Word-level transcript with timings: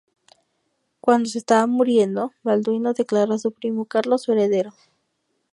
Cuando 0.99 1.29
se 1.29 1.37
estaba 1.37 1.67
muriendo, 1.67 2.31
Balduino 2.41 2.93
declaró 2.93 3.35
a 3.35 3.37
su 3.37 3.51
primo 3.51 3.85
Carlos 3.85 4.23
su 4.23 4.31
heredero. 4.31 4.73